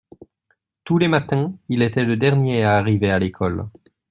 [0.83, 3.67] Tous les matins il était le dernier à arriver à l’école.